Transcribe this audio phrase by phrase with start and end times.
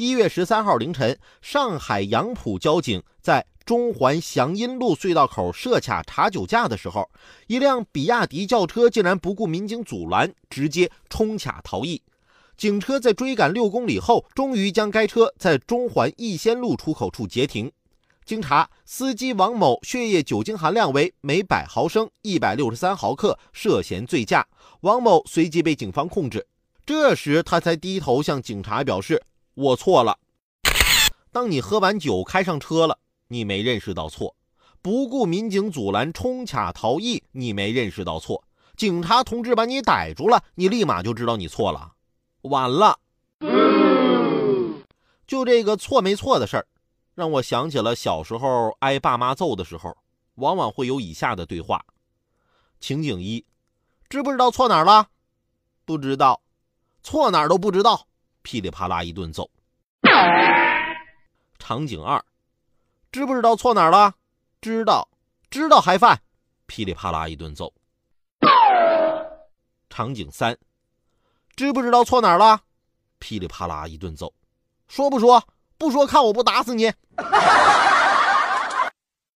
[0.00, 7.10] 一月十三号凌晨，上海杨浦交警在中环祥阴路隧道口设卡查酒驾的时候，
[7.48, 12.00] 一辆比亚迪轿车竟然不顾民警阻拦，直接冲卡逃逸。
[12.56, 17.68] 警车在追赶六公里后，终于将该车在中环逸仙路出口处截停。
[18.24, 24.46] 经查，司机王某血液酒精含量为每百毫升一百六十三毫克，涉嫌醉驾。
[24.82, 26.46] 王某随即被警方控制。
[26.86, 29.20] 这时，他才低头向警察表示
[29.58, 30.16] ：“我错了。”
[31.32, 34.34] 当你喝完酒开上车了，你没认识到错；
[34.80, 38.44] 不顾民警阻拦冲卡逃逸，你没认识到错。
[38.76, 41.94] 警察同志把你逮住了，你立马就知道你错了。
[42.42, 42.98] 晚了。
[45.26, 46.66] 就这个错没错的事儿。
[47.14, 49.96] 让我想起了小时候挨爸妈揍的时候，
[50.36, 51.84] 往往会有以下的对话：
[52.78, 53.44] 情景一，
[54.08, 55.08] 知不知道错哪儿了？
[55.84, 56.40] 不知道，
[57.02, 58.06] 错哪儿都不知道，
[58.48, 59.46] 噼里啪啦一顿揍。
[61.60, 62.24] 场景二，
[63.12, 64.14] 知不知道错哪儿了？
[64.62, 65.06] 知道，
[65.50, 66.18] 知道还犯，
[66.64, 67.70] 噼里啪啦一顿揍。
[69.90, 70.56] 场景三，
[71.56, 72.62] 知不知道错哪儿了？
[73.18, 74.32] 噼里啪啦一顿揍。
[74.88, 75.46] 说不说？
[75.76, 76.90] 不说，看我不打死你！